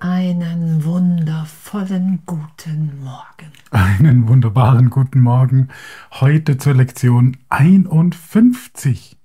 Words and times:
Einen 0.00 0.84
wundervollen 0.84 2.22
guten 2.26 3.00
Morgen. 3.02 3.52
Einen 3.70 4.26
wunderbaren 4.26 4.90
guten 4.90 5.20
Morgen. 5.20 5.68
Heute 6.12 6.58
zur 6.58 6.74
Lektion 6.74 7.36
51. 7.48 9.16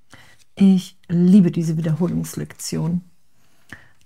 Ich 0.56 0.98
liebe 1.08 1.52
diese 1.52 1.78
Wiederholungslektion. 1.78 3.02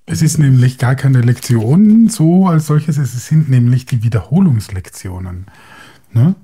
Es 0.06 0.22
ist 0.22 0.38
nämlich 0.38 0.78
gar 0.78 0.96
keine 0.96 1.20
Lektion 1.20 2.08
so 2.08 2.48
als 2.48 2.68
solches, 2.68 2.98
es 2.98 3.28
sind 3.28 3.50
nämlich 3.50 3.86
die 3.86 4.04
Wiederholungslektionen. 4.04 5.48
Ne? 6.14 6.36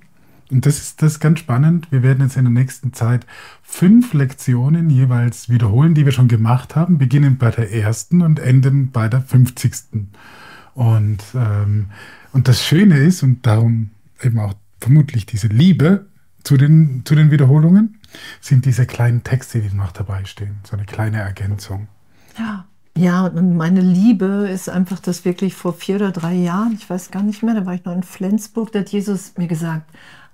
Und 0.53 0.65
das 0.65 0.77
ist, 0.77 1.01
das 1.01 1.13
ist 1.13 1.19
ganz 1.19 1.39
spannend. 1.39 1.91
Wir 1.91 2.03
werden 2.03 2.23
jetzt 2.23 2.37
in 2.37 2.45
der 2.45 2.53
nächsten 2.53 2.93
Zeit 2.93 3.25
fünf 3.63 4.13
Lektionen 4.13 4.89
jeweils 4.89 5.49
wiederholen, 5.49 5.95
die 5.95 6.05
wir 6.05 6.11
schon 6.11 6.27
gemacht 6.27 6.75
haben, 6.75 6.99
beginnen 6.99 7.37
bei 7.37 7.49
der 7.49 7.73
ersten 7.73 8.21
und 8.21 8.39
enden 8.39 8.91
bei 8.91 9.09
der 9.09 9.21
fünfzigsten. 9.21 10.11
Und, 10.75 11.23
ähm, 11.33 11.87
und 12.31 12.47
das 12.47 12.63
Schöne 12.63 12.99
ist, 12.99 13.23
und 13.23 13.45
darum 13.45 13.89
eben 14.21 14.39
auch 14.39 14.53
vermutlich 14.79 15.25
diese 15.25 15.47
Liebe 15.47 16.05
zu 16.43 16.55
den, 16.55 17.01
zu 17.03 17.15
den 17.15 17.31
Wiederholungen, 17.31 17.99
sind 18.39 18.65
diese 18.65 18.85
kleinen 18.85 19.23
Texte, 19.23 19.59
die 19.59 19.75
noch 19.75 19.91
dabei 19.91 20.23
stehen. 20.25 20.57
So 20.63 20.77
eine 20.77 20.85
kleine 20.85 21.17
Ergänzung. 21.17 21.87
Ja. 22.37 22.65
Ja, 22.95 23.25
und 23.25 23.57
meine 23.57 23.81
Liebe 23.81 24.47
ist 24.53 24.69
einfach, 24.69 24.99
dass 24.99 25.25
wirklich 25.25 25.55
vor 25.55 25.73
vier 25.73 25.95
oder 25.95 26.11
drei 26.11 26.35
Jahren, 26.35 26.73
ich 26.73 26.87
weiß 26.87 27.09
gar 27.09 27.23
nicht 27.23 27.41
mehr, 27.41 27.55
da 27.55 27.65
war 27.65 27.73
ich 27.73 27.83
noch 27.85 27.95
in 27.95 28.03
Flensburg, 28.03 28.71
da 28.71 28.81
hat 28.81 28.89
Jesus 28.89 29.33
mir 29.35 29.47
gesagt, 29.47 29.89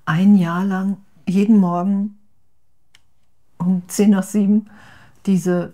ein 0.09 0.36
Jahr 0.36 0.66
lang, 0.66 0.98
jeden 1.27 1.59
Morgen 1.59 2.18
um 3.59 3.84
10 3.88 4.09
nach 4.09 4.23
7, 4.23 4.68
diese 5.27 5.74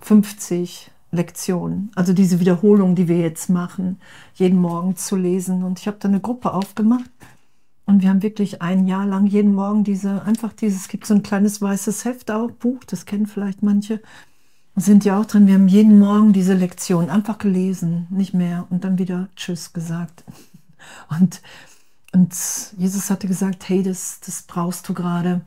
50 0.00 0.90
Lektionen, 1.10 1.90
also 1.94 2.14
diese 2.14 2.40
Wiederholung, 2.40 2.94
die 2.94 3.08
wir 3.08 3.18
jetzt 3.18 3.50
machen, 3.50 4.00
jeden 4.36 4.58
Morgen 4.58 4.96
zu 4.96 5.16
lesen. 5.16 5.62
Und 5.62 5.78
ich 5.78 5.86
habe 5.86 5.98
da 6.00 6.08
eine 6.08 6.20
Gruppe 6.20 6.54
aufgemacht 6.54 7.10
und 7.84 8.00
wir 8.00 8.08
haben 8.08 8.22
wirklich 8.22 8.62
ein 8.62 8.86
Jahr 8.86 9.04
lang 9.04 9.26
jeden 9.26 9.54
Morgen 9.54 9.84
diese, 9.84 10.22
einfach 10.22 10.54
dieses, 10.54 10.82
es 10.82 10.88
gibt 10.88 11.04
so 11.06 11.12
ein 11.12 11.22
kleines 11.22 11.60
weißes 11.60 12.06
Heft 12.06 12.30
auch, 12.30 12.50
Buch, 12.50 12.84
das 12.86 13.04
kennen 13.04 13.26
vielleicht 13.26 13.62
manche, 13.62 14.00
sind 14.76 15.04
ja 15.04 15.20
auch 15.20 15.26
drin. 15.26 15.46
Wir 15.46 15.54
haben 15.54 15.68
jeden 15.68 15.98
Morgen 15.98 16.32
diese 16.32 16.54
Lektion 16.54 17.10
einfach 17.10 17.36
gelesen, 17.36 18.06
nicht 18.08 18.32
mehr, 18.32 18.66
und 18.70 18.82
dann 18.82 18.98
wieder 18.98 19.28
Tschüss 19.36 19.74
gesagt. 19.74 20.24
Und, 21.20 21.42
und 22.14 22.32
Jesus 22.78 23.10
hatte 23.10 23.26
gesagt, 23.26 23.68
hey, 23.68 23.82
das, 23.82 24.20
das 24.24 24.42
brauchst 24.42 24.88
du 24.88 24.94
gerade. 24.94 25.40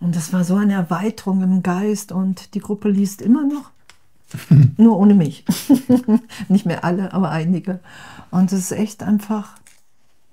Und 0.00 0.14
das 0.14 0.34
war 0.34 0.44
so 0.44 0.54
eine 0.54 0.74
Erweiterung 0.74 1.42
im 1.42 1.62
Geist 1.62 2.12
und 2.12 2.54
die 2.54 2.60
Gruppe 2.60 2.90
liest 2.90 3.22
immer 3.22 3.42
noch. 3.42 3.70
Nur 4.76 4.98
ohne 4.98 5.14
mich. 5.14 5.46
nicht 6.48 6.66
mehr 6.66 6.84
alle, 6.84 7.14
aber 7.14 7.30
einige. 7.30 7.80
Und 8.30 8.52
es 8.52 8.70
ist 8.70 8.72
echt 8.72 9.02
einfach, 9.02 9.56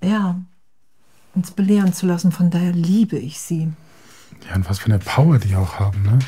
ja, 0.02 0.38
uns 1.34 1.52
belehren 1.52 1.94
zu 1.94 2.06
lassen. 2.06 2.32
Von 2.32 2.50
daher 2.50 2.72
liebe 2.72 3.16
ich 3.16 3.40
sie. 3.40 3.72
Ja, 4.46 4.56
und 4.56 4.68
was 4.68 4.80
für 4.80 4.86
eine 4.86 4.98
Power 4.98 5.38
die 5.38 5.56
auch 5.56 5.80
haben. 5.80 6.02
Ne? 6.02 6.18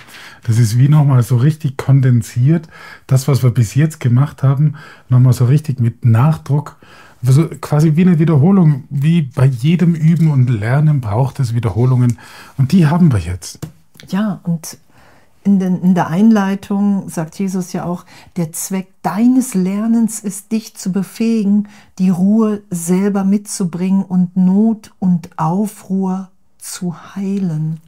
Das 0.45 0.59
ist 0.59 0.79
wie 0.79 0.89
nochmal 0.89 1.23
so 1.23 1.37
richtig 1.37 1.77
kondensiert. 1.77 2.67
Das, 3.07 3.29
was 3.29 3.43
wir 3.43 3.51
bis 3.51 3.75
jetzt 3.75 4.01
gemacht 4.01 4.43
haben, 4.43 4.77
nochmal 5.11 5.35
so 5.35 5.45
richtig 5.45 5.81
mit 5.81 6.05
Nachdruck. 6.05 6.79
Also 7.27 7.49
quasi 7.61 7.97
wie 7.97 8.03
eine 8.03 8.19
Wiederholung. 8.19 8.85
Wie 8.89 9.23
bei 9.23 9.47
jedem 9.47 9.95
Üben 9.95 10.31
und 10.31 10.49
Lernen 10.49 11.01
braucht 11.01 11.41
es 11.41 11.55
Wiederholungen. 11.55 12.19
Und 12.57 12.73
die 12.73 12.87
haben 12.87 13.13
wir 13.13 13.19
jetzt. 13.19 13.59
Ja, 14.09 14.41
und 14.43 14.79
in, 15.43 15.59
den, 15.59 15.81
in 15.83 15.95
der 15.95 16.09
Einleitung 16.09 17.09
sagt 17.09 17.39
Jesus 17.39 17.73
ja 17.73 17.85
auch, 17.85 18.05
der 18.37 18.53
Zweck 18.53 18.89
deines 19.03 19.55
Lernens 19.55 20.21
ist, 20.21 20.53
dich 20.53 20.77
zu 20.77 20.93
befähigen, 20.93 21.69
die 21.99 22.11
Ruhe 22.11 22.63
selber 22.71 23.25
mitzubringen 23.25 24.03
und 24.03 24.37
Not 24.37 24.93
und 24.99 25.31
Aufruhr 25.39 26.31
zu 26.59 26.95
heilen. 27.17 27.81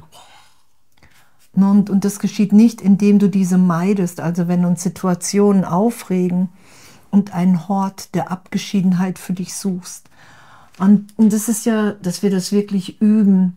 Und, 1.54 1.90
und 1.90 2.04
das 2.04 2.18
geschieht 2.18 2.54
nicht, 2.54 2.80
indem 2.80 3.18
du 3.18 3.28
diese 3.28 3.58
meidest, 3.58 4.20
also 4.20 4.48
wenn 4.48 4.64
uns 4.64 4.82
Situationen 4.82 5.64
aufregen 5.64 6.48
und 7.12 7.32
einen 7.34 7.68
Hort 7.68 8.14
der 8.14 8.32
Abgeschiedenheit 8.32 9.18
für 9.18 9.34
dich 9.34 9.54
suchst. 9.54 10.08
Und, 10.78 11.16
und 11.16 11.32
das 11.32 11.48
ist 11.48 11.66
ja, 11.66 11.92
dass 11.92 12.22
wir 12.22 12.30
das 12.30 12.50
wirklich 12.50 13.00
üben, 13.00 13.56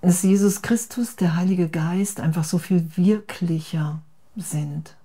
dass 0.00 0.22
Jesus 0.22 0.62
Christus, 0.62 1.16
der 1.16 1.36
Heilige 1.36 1.68
Geist, 1.68 2.20
einfach 2.20 2.44
so 2.44 2.58
viel 2.58 2.88
wirklicher 2.96 4.00
sind. 4.36 4.96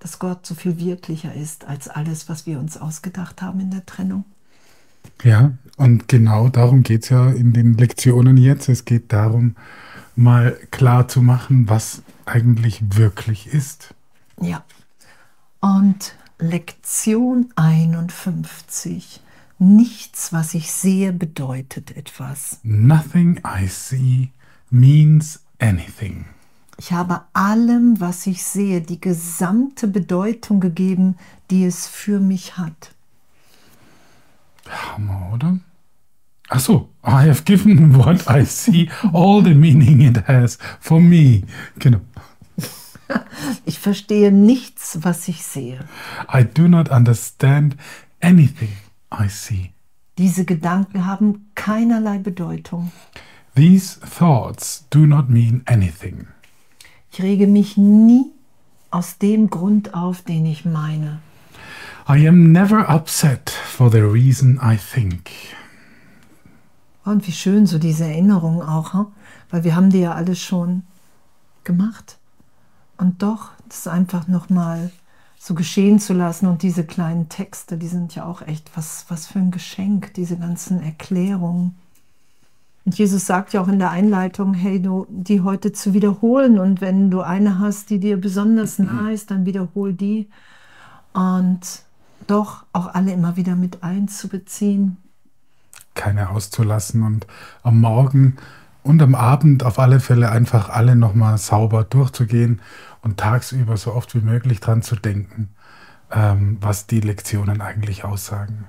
Dass 0.00 0.18
Gott 0.18 0.46
so 0.46 0.54
viel 0.54 0.78
wirklicher 0.78 1.34
ist 1.34 1.66
als 1.66 1.86
alles, 1.86 2.28
was 2.28 2.46
wir 2.46 2.58
uns 2.58 2.78
ausgedacht 2.78 3.42
haben 3.42 3.60
in 3.60 3.70
der 3.70 3.84
Trennung. 3.84 4.24
Ja, 5.22 5.52
und 5.76 6.08
genau 6.08 6.48
darum 6.48 6.82
geht 6.82 7.04
es 7.04 7.10
ja 7.10 7.30
in 7.30 7.52
den 7.52 7.74
Lektionen 7.74 8.38
jetzt. 8.38 8.70
Es 8.70 8.86
geht 8.86 9.12
darum, 9.12 9.54
mal 10.16 10.56
klar 10.70 11.08
zu 11.08 11.20
machen, 11.20 11.68
was 11.68 12.02
eigentlich 12.24 12.96
wirklich 12.96 13.48
ist. 13.48 13.94
Ja. 14.40 14.64
Und 15.60 16.14
Lektion 16.38 17.52
51. 17.54 19.20
Nichts, 19.58 20.32
was 20.32 20.54
ich 20.54 20.72
sehe, 20.72 21.12
bedeutet 21.12 21.94
etwas. 21.96 22.60
Nothing 22.62 23.40
I 23.44 23.66
see 23.66 24.30
means 24.70 25.40
anything. 25.58 26.24
Ich 26.78 26.92
habe 26.92 27.20
allem, 27.34 28.00
was 28.00 28.26
ich 28.26 28.42
sehe, 28.42 28.80
die 28.80 29.02
gesamte 29.02 29.86
Bedeutung 29.86 30.60
gegeben, 30.60 31.16
die 31.50 31.66
es 31.66 31.86
für 31.86 32.20
mich 32.20 32.56
hat. 32.56 32.94
Hammer, 34.66 35.30
oder? 35.34 35.58
Ach 36.48 36.58
so, 36.58 36.88
I 37.04 37.28
have 37.28 37.44
given 37.44 37.94
what 37.98 38.26
I 38.26 38.44
see 38.46 38.88
all 39.12 39.42
the 39.42 39.54
meaning 39.54 40.00
it 40.00 40.26
has 40.26 40.58
for 40.80 41.00
me. 41.00 41.42
Genau. 41.78 42.00
Ich 43.64 43.78
verstehe 43.78 44.32
nichts, 44.32 44.98
was 45.02 45.28
ich 45.28 45.42
sehe. 45.42 45.80
I 46.32 46.44
do 46.44 46.68
not 46.68 46.90
understand 46.90 47.76
anything 48.20 48.72
I 49.12 49.28
see. 49.28 49.72
Diese 50.18 50.44
Gedanken 50.44 51.06
haben 51.06 51.50
keinerlei 51.54 52.18
Bedeutung. 52.18 52.92
These 53.54 54.00
thoughts 54.00 54.86
do 54.90 55.06
not 55.06 55.28
mean 55.28 55.62
anything. 55.66 56.26
Ich 57.12 57.22
rege 57.22 57.46
mich 57.46 57.76
nie 57.76 58.26
aus 58.90 59.18
dem 59.18 59.50
Grund 59.50 59.94
auf, 59.94 60.22
den 60.22 60.46
ich 60.46 60.64
meine. 60.64 61.20
I 62.08 62.26
am 62.28 62.52
never 62.52 62.88
upset 62.88 63.50
for 63.50 63.90
the 63.90 64.00
reason 64.00 64.60
I 64.62 64.76
think. 64.76 65.30
Und 67.04 67.26
wie 67.26 67.32
schön 67.32 67.66
so 67.66 67.78
diese 67.78 68.04
Erinnerung 68.04 68.62
auch, 68.62 68.94
hm? 68.94 69.06
weil 69.50 69.64
wir 69.64 69.74
haben 69.74 69.90
die 69.90 70.00
ja 70.00 70.14
alles 70.14 70.40
schon 70.40 70.82
gemacht. 71.64 72.19
Und 73.00 73.22
doch, 73.22 73.48
das 73.68 73.86
einfach 73.86 74.28
nochmal 74.28 74.90
so 75.38 75.54
geschehen 75.54 75.98
zu 75.98 76.12
lassen 76.12 76.46
und 76.46 76.62
diese 76.62 76.84
kleinen 76.84 77.30
Texte, 77.30 77.78
die 77.78 77.88
sind 77.88 78.14
ja 78.14 78.26
auch 78.26 78.42
echt 78.42 78.70
was, 78.76 79.06
was 79.08 79.26
für 79.26 79.38
ein 79.38 79.50
Geschenk, 79.50 80.12
diese 80.12 80.36
ganzen 80.36 80.82
Erklärungen. 80.82 81.76
Und 82.84 82.98
Jesus 82.98 83.24
sagt 83.24 83.54
ja 83.54 83.62
auch 83.62 83.68
in 83.68 83.78
der 83.78 83.90
Einleitung, 83.90 84.52
hey, 84.52 84.82
du, 84.82 85.06
die 85.08 85.40
heute 85.40 85.72
zu 85.72 85.94
wiederholen 85.94 86.58
und 86.58 86.82
wenn 86.82 87.10
du 87.10 87.22
eine 87.22 87.58
hast, 87.58 87.88
die 87.88 88.00
dir 88.00 88.20
besonders 88.20 88.78
nahe 88.78 89.14
ist, 89.14 89.30
dann 89.30 89.46
wiederhol 89.46 89.94
die. 89.94 90.28
Und 91.14 91.60
doch 92.26 92.64
auch 92.74 92.94
alle 92.94 93.12
immer 93.12 93.36
wieder 93.36 93.56
mit 93.56 93.82
einzubeziehen. 93.82 94.98
Keine 95.94 96.28
auszulassen 96.28 97.02
und 97.02 97.26
am 97.62 97.80
Morgen 97.80 98.36
und 98.82 99.02
am 99.02 99.14
Abend 99.14 99.64
auf 99.64 99.78
alle 99.78 100.00
Fälle 100.00 100.30
einfach 100.30 100.68
alle 100.68 100.96
nochmal 100.96 101.38
sauber 101.38 101.84
durchzugehen 101.84 102.60
und 103.02 103.18
tagsüber 103.18 103.76
so 103.76 103.92
oft 103.92 104.14
wie 104.14 104.20
möglich 104.20 104.60
dran 104.60 104.82
zu 104.82 104.96
denken, 104.96 105.48
ähm, 106.10 106.58
was 106.60 106.86
die 106.86 107.00
Lektionen 107.00 107.60
eigentlich 107.60 108.04
aussagen. 108.04 108.66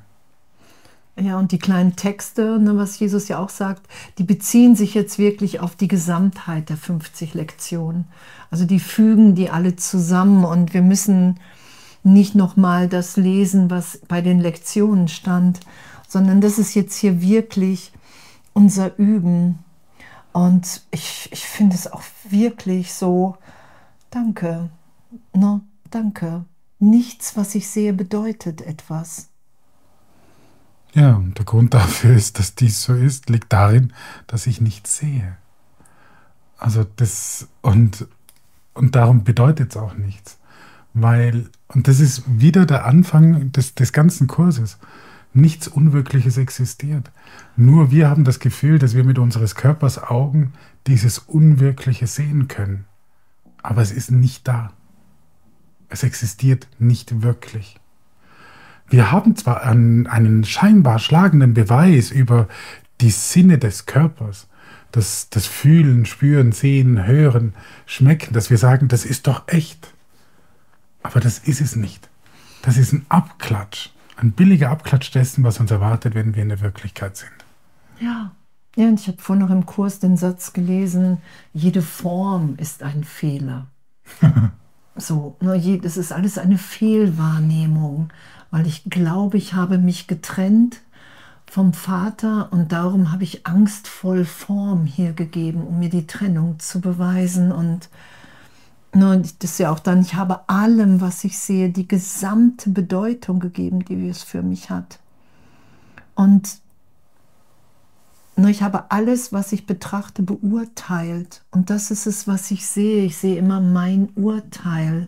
Ja, 1.20 1.38
und 1.38 1.52
die 1.52 1.60
kleinen 1.60 1.96
Texte, 1.96 2.58
ne, 2.60 2.78
was 2.78 2.98
Jesus 2.98 3.28
ja 3.28 3.38
auch 3.38 3.50
sagt, 3.50 3.86
die 4.18 4.24
beziehen 4.24 4.76
sich 4.76 4.94
jetzt 4.94 5.20
wirklich 5.20 5.60
auf 5.60 5.76
die 5.76 5.90
Gesamtheit 5.90 6.70
der 6.70 6.78
50 6.78 7.34
Lektionen. 7.34 8.06
Also 8.50 8.66
die 8.66 8.80
fügen 8.80 9.36
die 9.36 9.50
alle 9.50 9.76
zusammen 9.76 10.46
und 10.46 10.74
wir 10.74 10.82
müssen 10.82 11.40
nicht 12.04 12.34
nochmal 12.34 12.88
das 12.88 13.18
lesen, 13.18 13.70
was 13.70 14.00
bei 14.08 14.22
den 14.22 14.40
Lektionen 14.40 15.08
stand, 15.10 15.60
sondern 16.08 16.42
das 16.42 16.58
ist 16.58 16.74
jetzt 16.74 16.96
hier 16.96 17.22
wirklich 17.22 17.92
unser 18.54 18.98
Üben. 18.98 19.60
Und 20.34 20.82
ich, 20.92 21.30
ich 21.32 21.46
finde 21.46 21.76
es 21.76 21.92
auch 21.92 22.04
wirklich 22.30 22.94
so, 22.94 23.38
danke, 24.12 24.70
no, 25.34 25.62
danke. 25.90 26.46
Nichts, 26.80 27.38
was 27.38 27.56
ich 27.56 27.68
sehe, 27.68 27.94
bedeutet 27.94 28.62
etwas. 28.62 29.30
Ja, 30.94 31.16
und 31.16 31.38
der 31.38 31.46
Grund 31.46 31.74
dafür 31.74 32.16
ist, 32.16 32.38
dass 32.38 32.56
dies 32.56 32.84
so 32.84 32.94
ist, 32.94 33.30
liegt 33.30 33.52
darin, 33.54 33.94
dass 34.28 34.48
ich 34.48 34.62
nichts 34.62 34.98
sehe. 34.98 35.38
Also 36.58 36.86
das, 36.96 37.48
und, 37.62 38.08
und 38.74 38.96
darum 38.96 39.24
bedeutet 39.24 39.72
es 39.72 39.78
auch 39.78 39.96
nichts. 39.96 40.38
Weil, 40.94 41.50
und 41.70 41.88
das 41.88 42.00
ist 42.00 42.24
wieder 42.28 42.66
der 42.66 42.86
Anfang 42.86 43.52
des, 43.52 43.76
des 43.76 43.94
ganzen 43.94 44.28
Kurses. 44.28 44.78
Nichts 45.34 45.70
Unwirkliches 45.70 46.38
existiert. 46.38 47.10
Nur 47.56 47.92
wir 47.92 48.10
haben 48.10 48.26
das 48.26 48.40
Gefühl, 48.40 48.78
dass 48.78 48.96
wir 48.96 49.06
mit 49.06 49.18
unseres 49.18 49.56
Körpers 49.56 49.98
Augen 49.98 50.52
dieses 50.88 51.20
Unwirkliche 51.20 52.08
sehen 52.08 52.50
können. 52.50 52.86
Aber 53.64 53.82
es 53.82 53.92
ist 53.92 54.12
nicht 54.12 54.48
da. 54.48 54.72
Es 55.90 56.04
existiert 56.04 56.68
nicht 56.80 57.22
wirklich. 57.22 57.80
Wir 58.88 59.12
haben 59.12 59.36
zwar 59.36 59.64
einen, 59.64 60.08
einen 60.08 60.44
scheinbar 60.44 61.00
schlagenden 61.00 61.54
Beweis 61.54 62.12
über 62.12 62.48
die 63.00 63.10
Sinne 63.10 63.58
des 63.58 63.86
Körpers, 63.86 64.48
das, 64.92 65.30
das 65.30 65.48
Fühlen, 65.48 66.06
Spüren, 66.06 66.52
Sehen, 66.52 67.06
Hören, 67.06 67.54
Schmecken, 67.86 68.34
dass 68.34 68.50
wir 68.50 68.58
sagen, 68.58 68.88
das 68.90 69.06
ist 69.06 69.28
doch 69.28 69.48
echt. 69.48 69.94
Aber 71.04 71.20
das 71.20 71.40
ist 71.40 71.62
es 71.62 71.76
nicht. 71.76 72.10
Das 72.62 72.78
ist 72.78 72.92
ein 72.92 73.06
Abklatsch, 73.10 73.90
ein 74.18 74.34
billiger 74.34 74.70
Abklatsch 74.70 75.14
dessen, 75.14 75.44
was 75.44 75.60
uns 75.60 75.72
erwartet, 75.72 76.14
wenn 76.14 76.36
wir 76.36 76.44
in 76.44 76.50
der 76.50 76.62
Wirklichkeit 76.62 77.18
sind. 77.18 77.32
Ja. 78.00 78.32
Ja, 78.76 78.88
und 78.88 79.00
ich 79.00 79.08
habe 79.08 79.22
vorhin 79.22 79.46
noch 79.46 79.52
im 79.52 79.66
Kurs 79.66 80.00
den 80.00 80.16
Satz 80.16 80.54
gelesen, 80.54 81.18
jede 81.54 81.82
Form 81.82 82.56
ist 82.58 82.84
ein 82.84 83.04
Fehler. 83.04 83.68
so, 84.96 85.36
ne, 85.42 85.80
das 85.82 85.98
ist 85.98 86.14
alles 86.14 86.38
eine 86.38 86.58
Fehlwahrnehmung, 86.58 88.10
weil 88.50 88.66
ich 88.66 88.86
glaube, 88.86 89.38
ich 89.38 89.54
habe 89.54 89.78
mich 89.78 90.08
getrennt 90.08 90.82
vom 91.52 91.74
Vater 91.74 92.48
und 92.52 92.72
darum 92.72 93.12
habe 93.12 93.26
ich 93.26 93.46
angstvoll 93.46 94.24
Form 94.24 94.86
hier 94.86 95.12
gegeben, 95.12 95.68
um 95.68 95.80
mir 95.80 95.90
die 95.90 96.08
Trennung 96.08 96.60
zu 96.60 96.80
beweisen. 96.80 97.52
Und 97.52 97.90
ne, 98.94 99.22
das 99.40 99.52
ist 99.52 99.60
ja 99.60 99.70
auch 99.70 99.80
dann, 99.80 100.00
ich 100.00 100.16
habe 100.16 100.48
allem, 100.48 101.02
was 101.02 101.26
ich 101.26 101.38
sehe, 101.38 101.70
die 101.70 101.90
gesamte 101.90 102.70
Bedeutung 102.70 103.42
gegeben, 103.42 103.84
die 103.84 104.08
es 104.08 104.24
für 104.24 104.42
mich 104.42 104.70
hat. 104.70 105.00
Und 106.16 106.61
ich 108.38 108.62
habe 108.62 108.92
alles, 108.92 109.34
was 109.34 109.52
ich 109.52 109.66
betrachte, 109.66 110.24
beurteilt. 110.24 111.44
Und 111.52 111.70
das 111.70 111.92
ist 111.92 112.08
es, 112.08 112.28
was 112.28 112.50
ich 112.52 112.66
sehe. 112.66 113.04
Ich 113.04 113.18
sehe 113.18 113.38
immer 113.38 113.60
mein 113.60 114.10
Urteil. 114.16 115.08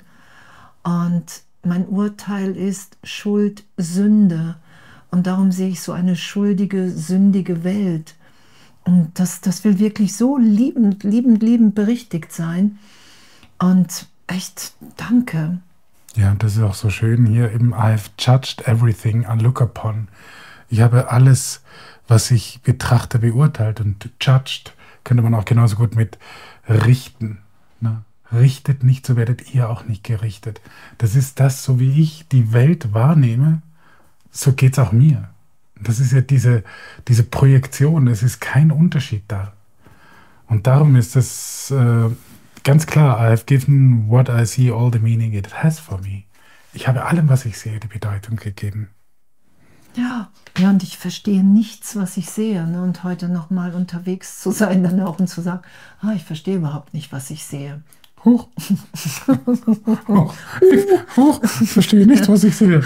Und 0.84 1.44
mein 1.64 1.88
Urteil 1.88 2.56
ist 2.56 2.98
Schuld, 3.04 3.64
Sünde. 3.78 4.56
Und 5.12 5.28
darum 5.28 5.52
sehe 5.52 5.70
ich 5.70 5.82
so 5.82 5.92
eine 5.94 6.16
schuldige, 6.16 6.90
sündige 6.90 7.64
Welt. 7.64 8.16
Und 8.84 9.12
das, 9.20 9.42
das 9.42 9.64
will 9.64 9.80
wirklich 9.80 10.16
so 10.16 10.38
liebend, 10.38 11.04
liebend, 11.04 11.42
liebend 11.42 11.76
berichtigt 11.76 12.34
sein. 12.34 12.80
Und 13.60 14.08
echt, 14.28 14.74
danke. 14.98 15.60
Ja, 16.16 16.36
das 16.38 16.58
ist 16.58 16.62
auch 16.62 16.74
so 16.74 16.90
schön 16.90 17.26
hier 17.26 17.52
im 17.52 17.74
I've 17.74 18.10
judged 18.20 18.68
everything 18.68 19.24
I 19.24 19.42
look 19.42 19.62
upon. 19.62 20.10
Ich 20.70 20.82
habe 20.82 21.12
alles, 21.12 21.62
was 22.08 22.32
ich 22.32 22.62
betrachte, 22.64 23.20
beurteilt. 23.20 23.80
Und 23.80 24.10
judged 24.22 24.74
könnte 25.04 25.24
man 25.24 25.36
auch 25.36 25.46
genauso 25.46 25.76
gut 25.76 25.96
mit 25.96 26.18
richten. 26.68 27.40
Ne? 27.82 28.04
Richtet 28.32 28.84
nicht, 28.84 29.06
so 29.06 29.16
werdet 29.16 29.54
ihr 29.54 29.70
auch 29.70 29.86
nicht 29.86 30.04
gerichtet. 30.04 30.62
Das 30.98 31.16
ist 31.16 31.40
das, 31.40 31.64
so 31.64 31.80
wie 31.80 32.02
ich 32.02 32.28
die 32.30 32.52
Welt 32.54 32.94
wahrnehme, 32.94 33.62
so 34.32 34.54
geht 34.54 34.74
es 34.74 34.80
auch 34.80 34.92
mir. 34.92 35.30
Das 35.80 36.00
ist 36.00 36.14
ja 36.14 36.22
diese, 36.22 36.64
diese 37.08 37.24
Projektion, 37.24 38.08
es 38.08 38.24
ist 38.24 38.40
kein 38.40 38.72
Unterschied 38.72 39.24
da. 39.28 39.54
Und 40.48 40.68
darum 40.68 40.96
ist 40.96 41.16
es 41.16 41.72
äh, 41.72 42.10
ganz 42.64 42.86
klar, 42.86 43.20
I've 43.20 43.46
given 43.46 44.08
what 44.08 44.30
I 44.30 44.46
see 44.46 44.72
all 44.72 44.92
the 44.92 45.00
meaning 45.00 45.34
it 45.34 45.54
has 45.64 45.80
for 45.80 46.00
me. 46.02 46.24
Ich 46.74 46.88
habe 46.88 47.06
allem, 47.06 47.30
was 47.30 47.46
ich 47.46 47.58
sehe, 47.58 47.80
die 47.80 47.88
Bedeutung 47.88 48.38
gegeben. 48.38 48.90
Ja, 49.96 50.30
ja, 50.58 50.70
und 50.70 50.84
ich 50.84 50.98
verstehe 50.98 51.44
nichts, 51.44 51.96
was 51.96 52.18
ich 52.18 52.30
sehe. 52.30 52.66
Ne? 52.66 52.82
Und 52.82 53.04
heute 53.04 53.30
nochmal 53.30 53.74
unterwegs 53.74 54.40
zu 54.40 54.52
sein, 54.52 54.84
dann 54.84 55.00
auch 55.02 55.20
und 55.20 55.28
zu 55.28 55.42
sagen, 55.42 55.64
ah, 56.02 56.14
ich 56.16 56.24
verstehe 56.24 56.58
überhaupt 56.58 56.94
nicht, 56.94 57.12
was 57.12 57.30
ich 57.30 57.44
sehe. 57.44 57.82
Huch. 58.26 58.48
Huch. 60.08 60.34
Huch. 61.18 61.42
Ich 61.62 61.72
verstehe 61.72 62.08
nicht, 62.08 62.28
was 62.30 62.44
ich 62.44 62.56
sehe. 62.56 62.84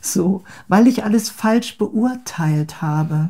So, 0.00 0.42
weil 0.66 0.86
ich 0.88 1.04
alles 1.04 1.30
falsch 1.30 1.78
beurteilt 1.78 2.82
habe. 2.82 3.28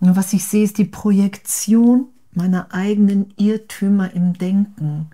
Und 0.00 0.16
was 0.16 0.32
ich 0.32 0.44
sehe, 0.44 0.64
ist 0.64 0.78
die 0.78 0.84
Projektion 0.84 2.06
meiner 2.32 2.72
eigenen 2.72 3.32
Irrtümer 3.36 4.12
im 4.12 4.38
Denken. 4.38 5.10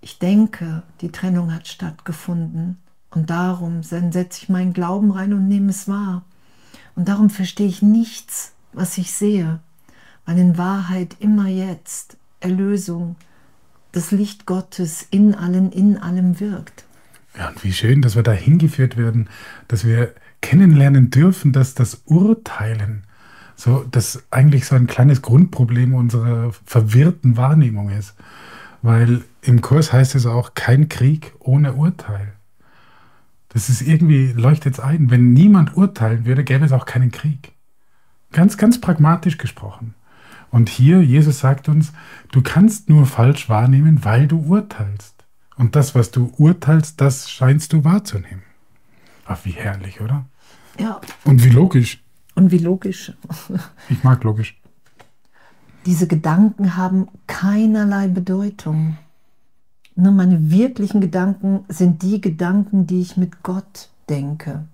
Ich 0.00 0.18
denke, 0.18 0.82
die 1.00 1.10
Trennung 1.10 1.52
hat 1.52 1.66
stattgefunden. 1.66 2.78
Und 3.10 3.30
darum 3.30 3.82
setze 3.82 4.42
ich 4.42 4.48
meinen 4.48 4.72
Glauben 4.72 5.10
rein 5.10 5.32
und 5.32 5.48
nehme 5.48 5.70
es 5.70 5.88
wahr. 5.88 6.24
Und 6.94 7.08
darum 7.08 7.30
verstehe 7.30 7.68
ich 7.68 7.80
nichts, 7.80 8.52
was 8.72 8.98
ich 8.98 9.12
sehe, 9.12 9.60
weil 10.26 10.38
in 10.38 10.58
Wahrheit 10.58 11.16
immer 11.20 11.48
jetzt 11.48 12.16
Erlösung, 12.40 13.16
das 13.92 14.10
Licht 14.10 14.46
Gottes 14.46 15.06
in 15.10 15.34
allen, 15.34 15.72
in 15.72 15.96
allem 15.96 16.40
wirkt. 16.40 16.84
Ja, 17.36 17.48
und 17.48 17.62
wie 17.64 17.72
schön, 17.72 18.02
dass 18.02 18.16
wir 18.16 18.22
da 18.22 18.32
hingeführt 18.32 18.96
werden, 18.96 19.28
dass 19.68 19.84
wir 19.84 20.14
kennenlernen 20.40 21.10
dürfen, 21.10 21.52
dass 21.52 21.74
das 21.74 22.02
Urteilen 22.04 23.04
so 23.58 23.84
das 23.90 24.22
eigentlich 24.30 24.66
so 24.66 24.76
ein 24.76 24.86
kleines 24.86 25.20
Grundproblem 25.20 25.94
unserer 25.94 26.52
verwirrten 26.64 27.36
Wahrnehmung 27.36 27.90
ist. 27.90 28.14
Weil 28.82 29.24
im 29.42 29.60
Kurs 29.60 29.92
heißt 29.92 30.14
es 30.14 30.26
auch 30.26 30.54
kein 30.54 30.88
Krieg 30.88 31.34
ohne 31.40 31.74
Urteil. 31.74 32.34
Das 33.50 33.68
ist 33.68 33.82
irgendwie, 33.82 34.32
leuchtet 34.32 34.74
es 34.74 34.80
ein. 34.80 35.10
Wenn 35.10 35.32
niemand 35.32 35.76
urteilen 35.76 36.26
würde, 36.26 36.44
gäbe 36.44 36.64
es 36.64 36.72
auch 36.72 36.86
keinen 36.86 37.10
Krieg. 37.10 37.52
Ganz, 38.32 38.58
ganz 38.58 38.80
pragmatisch 38.80 39.38
gesprochen. 39.38 39.94
Und 40.50 40.68
hier, 40.68 41.02
Jesus 41.02 41.40
sagt 41.40 41.68
uns, 41.68 41.92
du 42.30 42.42
kannst 42.42 42.88
nur 42.88 43.06
falsch 43.06 43.48
wahrnehmen, 43.48 44.04
weil 44.04 44.26
du 44.26 44.38
urteilst. 44.38 45.14
Und 45.56 45.76
das, 45.76 45.94
was 45.94 46.10
du 46.10 46.32
urteilst, 46.36 47.00
das 47.00 47.30
scheinst 47.30 47.72
du 47.72 47.84
wahrzunehmen. 47.84 48.42
Ach, 49.26 49.44
wie 49.44 49.50
herrlich, 49.50 50.00
oder? 50.00 50.24
Ja. 50.78 51.00
Und 51.24 51.44
wie 51.44 51.50
logisch. 51.50 52.02
Und 52.34 52.50
wie 52.50 52.58
logisch. 52.58 53.12
Ich 53.88 54.04
mag 54.04 54.22
logisch. 54.24 54.60
Diese 55.86 56.06
Gedanken 56.06 56.76
haben 56.76 57.08
keinerlei 57.26 58.08
Bedeutung. 58.08 58.98
Nur 60.00 60.12
meine 60.12 60.52
wirklichen 60.52 61.00
Gedanken 61.00 61.64
sind 61.68 62.02
die 62.02 62.20
Gedanken, 62.20 62.86
die 62.86 63.00
ich 63.00 63.16
mit 63.16 63.42
Gott 63.42 63.88
denke. 64.08 64.64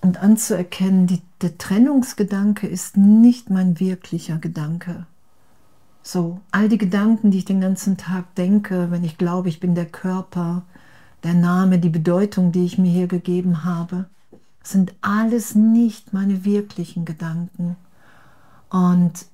Und 0.00 0.22
anzuerkennen, 0.22 1.06
die, 1.06 1.20
der 1.42 1.58
Trennungsgedanke 1.58 2.66
ist 2.66 2.96
nicht 2.96 3.50
mein 3.50 3.78
wirklicher 3.78 4.38
Gedanke. 4.38 5.04
So, 6.02 6.40
all 6.50 6.70
die 6.70 6.78
Gedanken, 6.78 7.30
die 7.30 7.38
ich 7.38 7.44
den 7.44 7.60
ganzen 7.60 7.98
Tag 7.98 8.34
denke, 8.36 8.90
wenn 8.90 9.04
ich 9.04 9.18
glaube, 9.18 9.50
ich 9.50 9.60
bin 9.60 9.74
der 9.74 9.84
Körper, 9.84 10.62
der 11.24 11.34
Name, 11.34 11.78
die 11.78 11.90
Bedeutung, 11.90 12.50
die 12.50 12.64
ich 12.64 12.78
mir 12.78 12.90
hier 12.90 13.06
gegeben 13.06 13.64
habe, 13.64 14.06
sind 14.62 14.94
alles 15.02 15.56
nicht 15.56 16.14
meine 16.14 16.46
wirklichen 16.46 17.04
Gedanken. 17.04 17.76
Und 18.70 19.26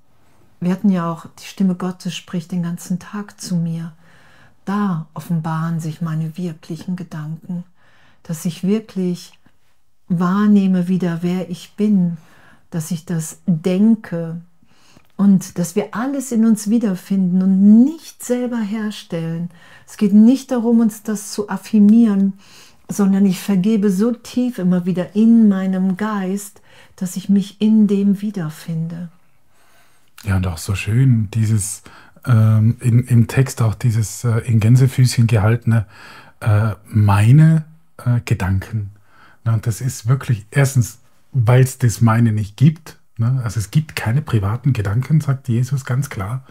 wir 0.58 0.72
hatten 0.72 0.90
ja 0.90 1.08
auch, 1.08 1.26
die 1.38 1.46
Stimme 1.46 1.76
Gottes 1.76 2.16
spricht 2.16 2.50
den 2.50 2.64
ganzen 2.64 2.98
Tag 2.98 3.40
zu 3.40 3.54
mir. 3.54 3.92
Da 4.64 5.06
offenbaren 5.14 5.80
sich 5.80 6.00
meine 6.00 6.36
wirklichen 6.36 6.96
Gedanken, 6.96 7.64
dass 8.22 8.44
ich 8.44 8.64
wirklich 8.64 9.38
wahrnehme 10.08 10.88
wieder, 10.88 11.18
wer 11.22 11.50
ich 11.50 11.74
bin, 11.76 12.16
dass 12.70 12.90
ich 12.90 13.04
das 13.04 13.40
denke 13.46 14.40
und 15.16 15.58
dass 15.58 15.76
wir 15.76 15.94
alles 15.94 16.32
in 16.32 16.44
uns 16.44 16.70
wiederfinden 16.70 17.42
und 17.42 17.84
nicht 17.84 18.22
selber 18.24 18.58
herstellen. 18.58 19.50
Es 19.86 19.96
geht 19.96 20.12
nicht 20.12 20.50
darum, 20.50 20.80
uns 20.80 21.02
das 21.02 21.32
zu 21.32 21.48
affirmieren, 21.48 22.34
sondern 22.88 23.24
ich 23.24 23.40
vergebe 23.40 23.90
so 23.90 24.12
tief 24.12 24.58
immer 24.58 24.86
wieder 24.86 25.14
in 25.14 25.48
meinem 25.48 25.96
Geist, 25.96 26.60
dass 26.96 27.16
ich 27.16 27.28
mich 27.28 27.60
in 27.60 27.86
dem 27.86 28.20
wiederfinde. 28.20 29.08
Ja, 30.24 30.36
und 30.36 30.46
auch 30.46 30.58
so 30.58 30.74
schön, 30.74 31.28
dieses 31.32 31.82
ähm, 32.26 32.76
in, 32.80 33.04
im 33.04 33.26
Text 33.26 33.62
auch 33.62 33.74
dieses 33.74 34.24
äh, 34.24 34.38
in 34.40 34.60
Gänsefüßchen 34.60 35.26
gehaltene 35.26 35.86
äh, 36.40 36.72
meine 36.86 37.64
äh, 37.98 38.20
Gedanken. 38.24 38.90
Na, 39.44 39.54
und 39.54 39.66
das 39.66 39.80
ist 39.80 40.06
wirklich 40.06 40.46
erstens, 40.50 41.00
weil 41.32 41.62
es 41.62 41.78
das 41.78 42.00
meine 42.00 42.32
nicht 42.32 42.56
gibt. 42.56 42.98
Ne? 43.18 43.40
Also 43.44 43.60
es 43.60 43.70
gibt 43.70 43.96
keine 43.96 44.22
privaten 44.22 44.72
Gedanken, 44.72 45.20
sagt 45.20 45.48
Jesus 45.48 45.84
ganz 45.84 46.10
klar. 46.10 46.44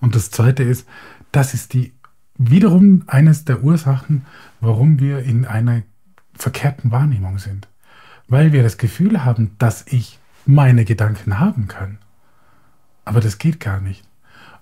Und 0.00 0.14
das 0.14 0.30
Zweite 0.30 0.62
ist, 0.62 0.86
das 1.32 1.54
ist 1.54 1.72
die 1.72 1.92
wiederum 2.36 3.04
eines 3.06 3.44
der 3.44 3.62
Ursachen, 3.62 4.26
warum 4.60 4.98
wir 4.98 5.20
in 5.20 5.46
einer 5.46 5.82
verkehrten 6.34 6.90
Wahrnehmung 6.90 7.38
sind. 7.38 7.68
weil 8.28 8.52
wir 8.52 8.62
das 8.62 8.78
Gefühl 8.78 9.24
haben, 9.24 9.54
dass 9.58 9.86
ich 9.86 10.18
meine 10.46 10.84
Gedanken 10.84 11.38
haben 11.38 11.68
kann. 11.68 11.98
Aber 13.04 13.20
das 13.20 13.38
geht 13.38 13.60
gar 13.60 13.80
nicht. 13.80 14.02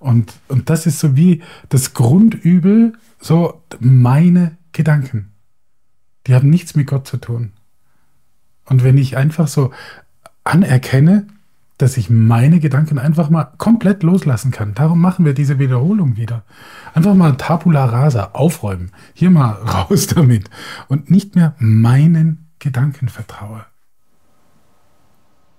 Und, 0.02 0.34
und 0.48 0.68
das 0.68 0.86
ist 0.86 0.98
so 0.98 1.16
wie 1.16 1.42
das 1.68 1.94
Grundübel, 1.94 2.94
so 3.20 3.62
meine 3.78 4.56
Gedanken. 4.72 5.32
Die 6.26 6.34
haben 6.34 6.50
nichts 6.50 6.74
mit 6.74 6.88
Gott 6.88 7.06
zu 7.06 7.16
tun. 7.18 7.52
Und 8.66 8.84
wenn 8.84 8.98
ich 8.98 9.16
einfach 9.16 9.48
so 9.48 9.72
anerkenne, 10.44 11.26
dass 11.78 11.96
ich 11.96 12.10
meine 12.10 12.60
Gedanken 12.60 12.98
einfach 12.98 13.28
mal 13.30 13.44
komplett 13.44 14.02
loslassen 14.02 14.52
kann. 14.52 14.74
Darum 14.74 15.00
machen 15.00 15.24
wir 15.24 15.34
diese 15.34 15.58
Wiederholung 15.58 16.16
wieder. 16.16 16.44
Einfach 16.94 17.14
mal 17.14 17.36
Tabula 17.36 17.86
rasa 17.86 18.30
aufräumen. 18.34 18.92
Hier 19.14 19.30
mal 19.30 19.50
raus 19.90 20.06
damit. 20.06 20.48
Und 20.88 21.10
nicht 21.10 21.34
mehr 21.34 21.54
meinen 21.58 22.46
Gedanken 22.60 23.08
vertraue. 23.08 23.64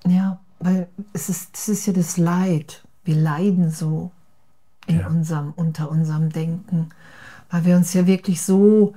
Ja, 0.07 0.39
weil 0.59 0.87
es 1.11 1.27
ist, 1.29 1.53
das 1.53 1.67
ist 1.67 1.87
ja 1.87 1.93
das 1.93 2.17
Leid. 2.17 2.83
Wir 3.03 3.15
leiden 3.15 3.69
so 3.69 4.11
in 4.87 4.99
ja. 4.99 5.07
unserem, 5.07 5.53
unter 5.55 5.89
unserem 5.89 6.29
Denken, 6.29 6.89
weil 7.49 7.65
wir 7.65 7.77
uns 7.77 7.93
ja 7.93 8.07
wirklich 8.07 8.41
so 8.41 8.93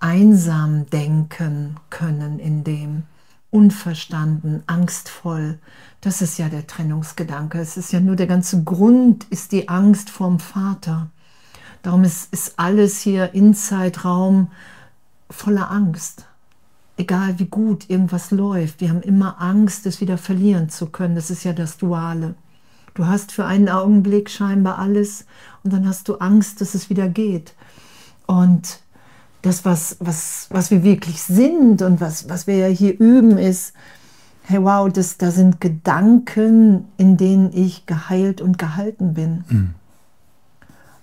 einsam 0.00 0.86
denken 0.90 1.76
können 1.90 2.38
in 2.38 2.64
dem 2.64 3.04
unverstanden, 3.50 4.62
angstvoll. 4.66 5.58
Das 6.00 6.20
ist 6.20 6.38
ja 6.38 6.48
der 6.48 6.66
Trennungsgedanke. 6.66 7.58
Es 7.58 7.76
ist 7.76 7.92
ja 7.92 8.00
nur 8.00 8.16
der 8.16 8.26
ganze 8.26 8.62
Grund, 8.64 9.24
ist 9.24 9.52
die 9.52 9.68
Angst 9.68 10.10
vorm 10.10 10.38
Vater. 10.40 11.08
Darum 11.82 12.04
ist, 12.04 12.32
ist 12.32 12.58
alles 12.58 13.00
hier 13.00 13.34
in 13.34 13.54
Zeitraum 13.54 14.48
voller 15.30 15.70
Angst. 15.70 16.26
Egal 16.98 17.38
wie 17.38 17.46
gut 17.46 17.88
irgendwas 17.88 18.30
läuft, 18.30 18.80
wir 18.80 18.90
haben 18.90 19.02
immer 19.02 19.40
Angst, 19.40 19.86
es 19.86 20.00
wieder 20.00 20.18
verlieren 20.18 20.68
zu 20.68 20.86
können. 20.86 21.14
Das 21.14 21.30
ist 21.30 21.44
ja 21.44 21.52
das 21.52 21.76
Duale. 21.76 22.34
Du 22.96 23.06
hast 23.06 23.30
für 23.30 23.44
einen 23.44 23.68
Augenblick 23.68 24.30
scheinbar 24.30 24.78
alles 24.78 25.26
und 25.62 25.72
dann 25.74 25.86
hast 25.86 26.08
du 26.08 26.14
Angst, 26.14 26.62
dass 26.62 26.74
es 26.74 26.88
wieder 26.88 27.10
geht. 27.10 27.52
Und 28.24 28.80
das, 29.42 29.66
was, 29.66 29.98
was, 30.00 30.46
was 30.48 30.70
wir 30.70 30.82
wirklich 30.82 31.22
sind 31.22 31.82
und 31.82 32.00
was, 32.00 32.30
was 32.30 32.46
wir 32.46 32.56
ja 32.56 32.68
hier 32.68 32.98
üben, 32.98 33.36
ist, 33.36 33.74
hey 34.44 34.62
wow, 34.62 34.90
das, 34.90 35.18
da 35.18 35.30
sind 35.30 35.60
Gedanken, 35.60 36.86
in 36.96 37.18
denen 37.18 37.52
ich 37.52 37.84
geheilt 37.84 38.40
und 38.40 38.58
gehalten 38.58 39.12
bin. 39.12 39.44
Mhm. 39.48 39.74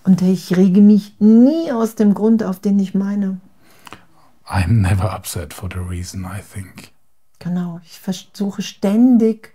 Und 0.04 0.24
ich 0.24 0.58
rege 0.58 0.82
mich 0.82 1.16
nie 1.20 1.72
aus 1.72 1.94
dem 1.94 2.16
Grund 2.16 2.42
auf, 2.42 2.60
den 2.60 2.80
ich 2.80 2.96
meine. 2.96 3.40
I'm 4.48 4.82
never 4.82 5.16
upset 5.16 5.54
for 5.54 5.70
the 5.72 5.80
reason 5.80 6.24
I 6.24 6.42
think. 6.42 6.92
Genau, 7.38 7.80
ich 7.84 8.00
versuche 8.00 8.64
ständig 8.64 9.53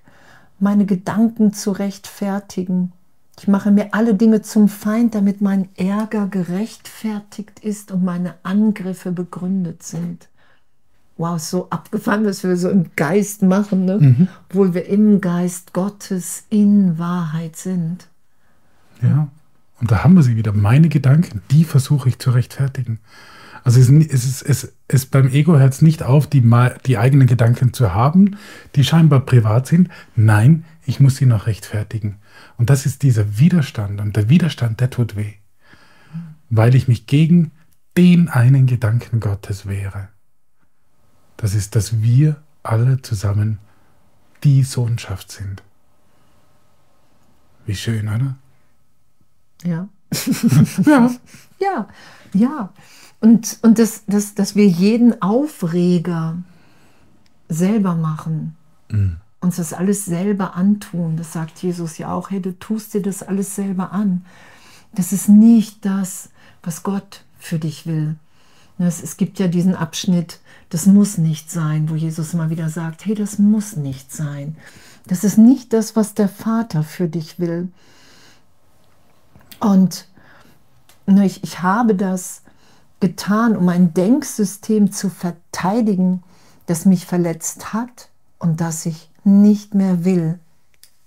meine 0.61 0.87
Gedanken 0.87 1.53
zu 1.53 1.73
rechtfertigen 1.73 2.93
ich 3.39 3.47
mache 3.47 3.71
mir 3.71 3.95
alle 3.95 4.15
Dinge 4.15 4.43
zum 4.43 4.69
Feind, 4.69 5.15
damit 5.15 5.41
mein 5.41 5.69
Ärger 5.77 6.27
gerechtfertigt 6.27 7.61
ist 7.61 7.93
und 7.93 8.05
meine 8.05 8.35
Angriffe 8.43 9.13
begründet 9.13 9.83
sind. 9.83 10.29
Wow, 11.17 11.39
so 11.39 11.71
abgefahren, 11.71 12.25
was 12.25 12.43
wir 12.43 12.57
so 12.57 12.69
im 12.69 12.91
Geist 12.97 13.43
machen, 13.43 13.85
ne? 13.85 13.99
Mhm. 13.99 14.29
obwohl 14.49 14.75
wir 14.75 14.87
im 14.87 15.21
Geist 15.21 15.73
Gottes 15.73 16.45
in 16.49 16.99
Wahrheit 16.99 17.57
sind. 17.57 18.09
Ja, 19.03 19.29
und 19.81 19.91
da 19.91 20.03
haben 20.03 20.15
wir 20.15 20.23
sie 20.23 20.37
wieder. 20.37 20.53
Meine 20.53 20.89
Gedanken, 20.89 21.43
die 21.51 21.65
versuche 21.65 22.09
ich 22.09 22.19
zu 22.19 22.31
rechtfertigen. 22.31 22.99
Also 23.63 23.81
es, 23.81 23.89
ist, 23.89 24.43
es, 24.43 24.73
es 24.89 25.07
beim 25.07 25.29
Ego 25.29 25.59
hört 25.59 25.75
es 25.75 25.83
nicht 25.83 26.03
auf, 26.03 26.27
die, 26.27 26.43
die 26.87 26.99
eigenen 26.99 27.27
Gedanken 27.27 27.75
zu 27.75 27.95
haben, 27.95 28.37
die 28.75 28.85
scheinbar 28.85 29.21
privat 29.21 29.67
sind. 29.67 29.91
Nein, 30.17 30.65
ich 30.87 30.99
muss 30.99 31.17
sie 31.17 31.27
noch 31.27 31.47
rechtfertigen. 31.47 32.17
Und 32.57 32.71
das 32.71 32.87
ist 32.87 33.03
dieser 33.03 33.39
Widerstand. 33.39 34.01
Und 34.01 34.17
der 34.17 34.31
Widerstand, 34.31 34.81
der 34.81 34.89
tut 34.89 35.15
weh. 35.15 35.35
Weil 36.49 36.75
ich 36.75 36.89
mich 36.89 37.07
gegen 37.07 37.53
den 37.97 38.29
einen 38.29 38.67
Gedanken 38.67 39.21
Gottes 39.21 39.67
wehre. 39.67 40.09
Das 41.37 41.55
ist, 41.55 41.77
dass 41.77 42.01
wir 42.01 42.43
alle 42.63 43.03
zusammen 43.03 43.59
die 44.45 44.63
Sohnschaft 44.63 45.31
sind. 45.31 45.63
Wie 47.67 47.77
schön, 47.77 48.09
oder? 48.09 48.37
Ja. 49.65 49.89
ja. 50.87 51.11
Ja, 51.59 51.89
ja. 52.33 52.73
Und, 53.21 53.59
und 53.63 53.79
das, 53.79 54.05
das, 54.07 54.35
dass 54.35 54.55
wir 54.55 54.67
jeden 54.67 55.21
Aufreger 55.23 56.37
selber 57.49 57.95
machen. 57.95 58.57
Mhm 58.89 59.17
uns 59.41 59.57
das 59.57 59.73
alles 59.73 60.05
selber 60.05 60.55
antun. 60.55 61.17
Das 61.17 61.33
sagt 61.33 61.63
Jesus 61.63 61.99
ja 61.99 62.13
auch, 62.13 62.31
hey, 62.31 62.41
du 62.41 62.59
tust 62.59 62.95
dir 62.95 63.03
das 63.03 63.23
alles 63.23 63.55
selber 63.55 63.93
an. 63.93 64.25
Das 64.93 65.13
ist 65.13 65.29
nicht 65.29 65.85
das, 65.85 66.31
was 66.63 66.83
Gott 66.83 67.25
für 67.39 67.59
dich 67.59 67.87
will. 67.87 68.17
Es, 68.79 69.17
gibt 69.17 69.41
ja 69.41 69.49
diesen 69.49 69.75
Abschnitt, 69.75 70.39
das 70.71 70.87
muss 70.87 71.19
nicht 71.19 71.51
sein, 71.51 71.91
wo 71.91 71.97
Jesus 71.97 72.33
immer 72.33 72.49
wieder 72.49 72.69
sagt, 72.69 73.07
hey, 73.07 73.15
das 73.15 73.39
muss 73.39 73.77
nicht 73.77 74.13
sein. 74.13 74.57
Das 75.09 75.25
ist 75.25 75.37
nicht 75.37 75.73
das, 75.73 75.97
was 75.97 76.15
der 76.15 76.29
Vater 76.29 76.85
für 76.85 77.09
dich 77.09 77.41
will. 77.41 77.69
Und 79.59 80.07
ich, 81.07 81.43
ich 81.43 81.63
habe 81.63 81.97
das 81.97 82.43
getan, 83.01 83.57
um 83.57 83.69
ein 83.69 83.95
Denksystem 83.95 84.93
zu 84.93 85.09
verteidigen, 85.09 86.23
das 86.67 86.85
mich 86.85 87.07
verletzt 87.07 87.73
hat 87.73 88.09
und 88.39 88.61
das 88.61 88.87
ich 88.87 89.11
nicht 89.25 89.75
mehr 89.75 90.05
will. 90.05 90.39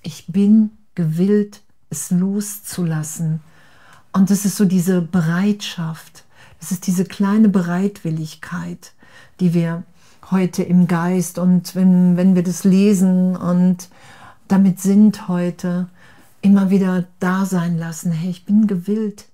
Ich 0.01 0.27
bin 0.27 0.71
gewillt, 0.95 1.61
es 1.89 2.11
loszulassen. 2.11 3.41
Und 4.13 4.29
das 4.29 4.45
ist 4.45 4.57
so 4.57 4.65
diese 4.65 5.01
Bereitschaft, 5.01 6.25
das 6.59 6.71
ist 6.71 6.87
diese 6.87 7.05
kleine 7.05 7.49
Bereitwilligkeit, 7.49 8.93
die 9.39 9.53
wir 9.53 9.83
heute 10.29 10.63
im 10.63 10.87
Geist 10.87 11.39
und 11.39 11.75
wenn, 11.75 12.17
wenn 12.17 12.35
wir 12.35 12.43
das 12.43 12.63
lesen 12.63 13.35
und 13.35 13.89
damit 14.47 14.79
sind 14.79 15.27
heute, 15.27 15.87
immer 16.41 16.69
wieder 16.69 17.05
da 17.19 17.45
sein 17.45 17.77
lassen. 17.77 18.11
Hey, 18.11 18.29
ich 18.29 18.45
bin 18.45 18.67
gewillt, 18.67 19.25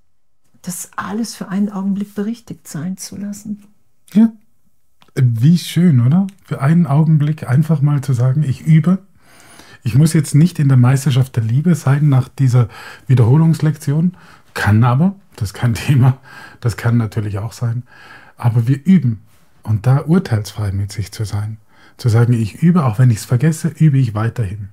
das 0.62 0.92
alles 0.96 1.36
für 1.36 1.50
einen 1.50 1.70
Augenblick 1.70 2.16
berichtigt 2.16 2.68
sein 2.68 2.98
zu 2.98 3.16
lassen. 3.18 3.64
Ja, 4.14 4.32
wie 5.20 5.58
schön, 5.58 6.06
oder? 6.06 6.28
Für 6.46 6.62
einen 6.62 6.86
Augenblick 6.86 7.50
einfach 7.50 7.82
mal 7.82 8.02
zu 8.02 8.14
sagen, 8.14 8.44
ich 8.44 8.66
übe. 8.66 9.00
Ich 9.84 9.96
muss 9.96 10.14
jetzt 10.14 10.36
nicht 10.36 10.60
in 10.60 10.68
der 10.68 10.78
Meisterschaft 10.78 11.36
der 11.36 11.44
Liebe 11.44 11.74
sein 11.76 12.10
nach 12.10 12.28
dieser 12.28 12.68
Wiederholungslektion. 13.08 14.16
Kann 14.54 14.84
aber, 14.84 15.16
das 15.36 15.50
ist 15.50 15.54
kein 15.54 15.74
Thema, 15.76 16.20
das 16.60 16.78
kann 16.78 16.98
natürlich 16.98 17.40
auch 17.40 17.54
sein. 17.54 17.84
Aber 18.36 18.68
wir 18.68 18.86
üben. 18.86 19.24
Und 19.64 19.86
da 19.86 20.02
urteilsfrei 20.02 20.72
mit 20.72 20.92
sich 20.92 21.12
zu 21.12 21.26
sein. 21.26 21.58
Zu 21.98 22.10
sagen, 22.10 22.34
ich 22.34 22.62
übe, 22.62 22.86
auch 22.86 23.00
wenn 23.00 23.10
ich 23.10 23.18
es 23.18 23.26
vergesse, 23.26 23.70
übe 23.70 23.98
ich 23.98 24.14
weiterhin. 24.14 24.70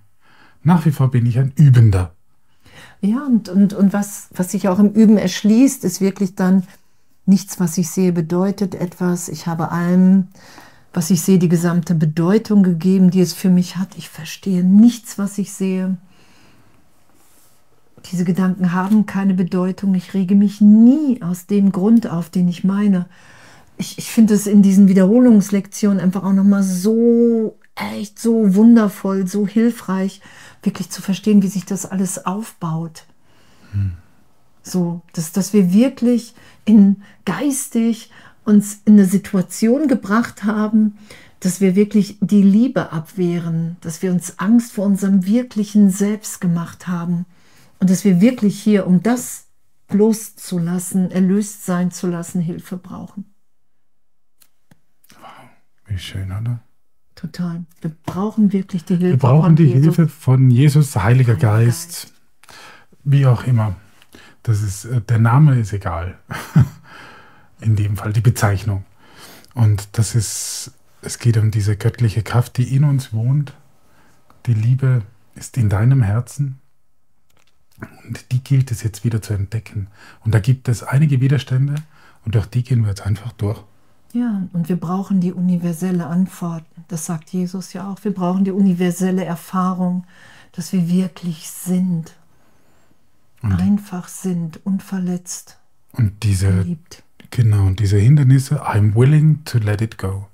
Nach 0.62 0.84
wie 0.84 0.92
vor 0.92 1.10
bin 1.10 1.26
ich 1.26 1.38
ein 1.38 1.52
Übender. 1.56 2.13
Ja, 3.00 3.24
und, 3.26 3.48
und, 3.48 3.72
und 3.74 3.92
was, 3.92 4.28
was 4.34 4.52
sich 4.52 4.68
auch 4.68 4.78
im 4.78 4.92
Üben 4.92 5.18
erschließt, 5.18 5.84
ist 5.84 6.00
wirklich 6.00 6.34
dann, 6.34 6.64
Nichts, 7.26 7.58
was 7.58 7.78
ich 7.78 7.88
sehe, 7.88 8.12
bedeutet 8.12 8.74
etwas. 8.74 9.28
Ich 9.28 9.46
habe 9.46 9.72
allem, 9.72 10.28
was 10.92 11.10
ich 11.10 11.22
sehe, 11.22 11.38
die 11.38 11.48
gesamte 11.48 11.94
Bedeutung 11.94 12.62
gegeben, 12.62 13.10
die 13.10 13.20
es 13.20 13.32
für 13.32 13.48
mich 13.48 13.76
hat. 13.76 13.96
Ich 13.96 14.10
verstehe 14.10 14.62
nichts, 14.62 15.18
was 15.18 15.38
ich 15.38 15.52
sehe. 15.52 15.96
Diese 18.12 18.24
Gedanken 18.24 18.72
haben 18.74 19.06
keine 19.06 19.32
Bedeutung. 19.32 19.94
Ich 19.94 20.12
rege 20.12 20.34
mich 20.34 20.60
nie 20.60 21.22
aus 21.22 21.46
dem 21.46 21.72
Grund 21.72 22.10
auf, 22.10 22.28
den 22.28 22.48
ich 22.48 22.62
meine. 22.62 23.06
Ich, 23.78 23.96
ich 23.96 24.10
finde 24.10 24.34
es 24.34 24.46
in 24.46 24.60
diesen 24.60 24.86
Wiederholungslektionen 24.88 26.00
einfach 26.00 26.24
auch 26.24 26.34
nochmal 26.34 26.62
so 26.62 27.56
echt 27.74 28.18
so 28.18 28.54
wundervoll, 28.54 29.26
so 29.26 29.46
hilfreich, 29.46 30.20
wirklich 30.64 30.90
zu 30.90 31.02
verstehen, 31.02 31.42
wie 31.42 31.48
sich 31.48 31.64
das 31.64 31.86
alles 31.86 32.26
aufbaut. 32.26 33.06
Hm. 33.72 33.92
So, 34.62 35.02
dass, 35.12 35.32
dass 35.32 35.52
wir 35.52 35.72
wirklich 35.72 36.34
in 36.64 37.02
geistig 37.24 38.10
uns 38.44 38.80
in 38.84 38.94
eine 38.94 39.06
Situation 39.06 39.88
gebracht 39.88 40.44
haben, 40.44 40.98
dass 41.40 41.60
wir 41.60 41.76
wirklich 41.76 42.16
die 42.20 42.42
Liebe 42.42 42.92
abwehren, 42.92 43.76
dass 43.82 44.00
wir 44.00 44.10
uns 44.10 44.38
Angst 44.38 44.72
vor 44.72 44.86
unserem 44.86 45.26
wirklichen 45.26 45.90
Selbst 45.90 46.40
gemacht 46.40 46.86
haben 46.86 47.26
und 47.80 47.90
dass 47.90 48.04
wir 48.04 48.20
wirklich 48.20 48.58
hier, 48.58 48.86
um 48.86 49.02
das 49.02 49.46
loszulassen, 49.90 51.10
erlöst 51.10 51.66
sein 51.66 51.90
zu 51.90 52.06
lassen, 52.06 52.40
Hilfe 52.40 52.78
brauchen. 52.78 53.34
Wow, 55.20 55.48
wie 55.86 55.98
schön, 55.98 56.32
oder? 56.32 56.60
Total. 57.14 57.64
Wir 57.80 57.92
brauchen 58.04 58.52
wirklich 58.52 58.84
die 58.84 58.96
Hilfe. 58.96 59.12
Wir 59.12 59.18
brauchen 59.18 59.56
die 59.56 59.64
Jesus. 59.64 59.82
Hilfe 59.96 60.08
von 60.08 60.50
Jesus, 60.50 60.96
Heiliger, 60.96 61.36
Geist, 61.36 62.12
Geist, 62.12 62.12
wie 63.04 63.26
auch 63.26 63.44
immer. 63.44 63.76
Das 64.42 64.62
ist, 64.62 64.84
äh, 64.84 65.00
der 65.00 65.18
Name 65.18 65.58
ist 65.58 65.72
egal. 65.72 66.18
In 67.60 67.76
dem 67.76 67.96
Fall 67.96 68.12
die 68.12 68.20
Bezeichnung. 68.20 68.84
Und 69.54 69.96
das 69.96 70.14
ist 70.14 70.72
es 71.04 71.18
geht 71.18 71.36
um 71.36 71.50
diese 71.50 71.76
göttliche 71.76 72.22
Kraft, 72.22 72.56
die 72.56 72.74
in 72.74 72.84
uns 72.84 73.12
wohnt. 73.12 73.52
Die 74.46 74.54
Liebe 74.54 75.02
ist 75.34 75.56
in 75.56 75.68
deinem 75.68 76.02
Herzen. 76.02 76.60
Und 78.04 78.32
die 78.32 78.42
gilt 78.42 78.70
es 78.70 78.82
jetzt 78.82 79.04
wieder 79.04 79.20
zu 79.20 79.34
entdecken. 79.34 79.88
Und 80.24 80.34
da 80.34 80.40
gibt 80.40 80.68
es 80.68 80.82
einige 80.82 81.20
Widerstände 81.20 81.74
und 82.24 82.34
durch 82.34 82.46
die 82.46 82.62
gehen 82.62 82.82
wir 82.82 82.88
jetzt 82.88 83.04
einfach 83.04 83.32
durch. 83.32 83.62
Ja, 84.14 84.46
und 84.52 84.68
wir 84.68 84.76
brauchen 84.76 85.20
die 85.20 85.32
universelle 85.32 86.06
Antwort. 86.06 86.62
Das 86.86 87.04
sagt 87.04 87.30
Jesus 87.30 87.72
ja 87.72 87.90
auch. 87.90 88.04
Wir 88.04 88.14
brauchen 88.14 88.44
die 88.44 88.52
universelle 88.52 89.24
Erfahrung, 89.24 90.06
dass 90.52 90.72
wir 90.72 90.88
wirklich 90.88 91.50
sind. 91.50 92.14
Und 93.42 93.60
Einfach 93.60 94.06
sind, 94.06 94.64
unverletzt. 94.64 95.58
Und 95.92 96.22
diese, 96.22 96.52
geliebt. 96.52 97.02
genau, 97.30 97.66
und 97.66 97.80
diese 97.80 97.98
Hindernisse, 97.98 98.64
I'm 98.64 98.94
willing 98.94 99.42
to 99.46 99.58
let 99.58 99.80
it 99.82 99.98
go. 99.98 100.28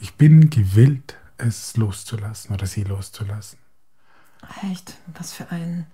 Ich 0.00 0.14
bin 0.14 0.48
gewillt, 0.48 1.16
es 1.36 1.76
loszulassen 1.76 2.54
oder 2.54 2.64
sie 2.64 2.82
loszulassen. 2.82 3.58
Echt, 4.72 4.96
was 5.18 5.34
für 5.34 5.50
ein 5.50 5.86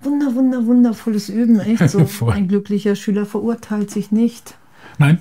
wunder, 0.00 0.34
wunder, 0.34 0.64
wundervolles 0.64 1.28
Üben. 1.28 1.60
Echt 1.60 1.90
so. 1.90 2.08
ein 2.30 2.48
glücklicher 2.48 2.96
Schüler 2.96 3.26
verurteilt 3.26 3.90
sich 3.90 4.10
nicht. 4.10 4.56
Nein, 4.96 5.20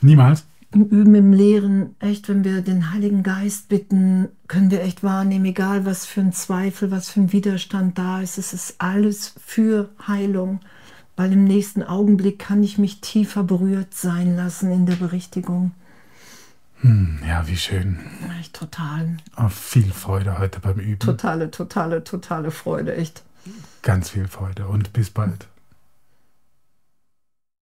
niemals. 0.00 0.46
Im 0.72 0.84
Üben, 0.86 1.14
im 1.14 1.32
Lehren, 1.34 1.94
echt, 2.00 2.30
wenn 2.30 2.44
wir 2.44 2.62
den 2.62 2.92
Heiligen 2.92 3.22
Geist 3.22 3.68
bitten, 3.68 4.28
können 4.48 4.70
wir 4.70 4.82
echt 4.82 5.02
wahrnehmen, 5.02 5.44
egal 5.44 5.84
was 5.84 6.06
für 6.06 6.22
ein 6.22 6.32
Zweifel, 6.32 6.90
was 6.90 7.10
für 7.10 7.20
ein 7.20 7.32
Widerstand 7.32 7.98
da 7.98 8.22
ist, 8.22 8.38
es 8.38 8.54
ist 8.54 8.76
alles 8.78 9.34
für 9.44 9.90
Heilung, 10.06 10.60
weil 11.14 11.32
im 11.32 11.44
nächsten 11.44 11.82
Augenblick 11.82 12.38
kann 12.38 12.62
ich 12.62 12.78
mich 12.78 13.02
tiefer 13.02 13.42
berührt 13.42 13.92
sein 13.92 14.34
lassen 14.34 14.72
in 14.72 14.86
der 14.86 14.96
Berichtigung. 14.96 15.72
Hm, 16.80 17.18
ja, 17.28 17.46
wie 17.46 17.56
schön. 17.56 17.98
Echt 18.40 18.54
total. 18.54 19.18
Oh, 19.36 19.48
viel 19.48 19.92
Freude 19.92 20.38
heute 20.38 20.58
beim 20.58 20.78
Üben. 20.78 20.98
Totale, 20.98 21.50
totale, 21.50 22.02
totale 22.02 22.50
Freude, 22.50 22.96
echt. 22.96 23.22
Ganz 23.82 24.10
viel 24.10 24.26
Freude 24.26 24.66
und 24.66 24.92
bis 24.92 25.10
bald. 25.10 25.48